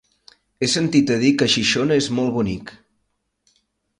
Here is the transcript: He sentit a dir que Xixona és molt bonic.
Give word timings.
He 0.63 0.69
sentit 0.75 1.11
a 1.15 1.17
dir 1.25 1.29
que 1.41 1.49
Xixona 1.57 1.99
és 2.05 2.09
molt 2.21 2.35
bonic. 2.39 2.75